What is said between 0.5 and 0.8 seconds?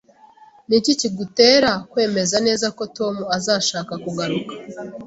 Ni